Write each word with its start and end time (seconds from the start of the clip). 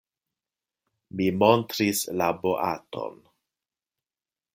Mi 1.19 1.27
montris 1.43 2.01
la 2.21 2.31
boaton. 2.45 3.21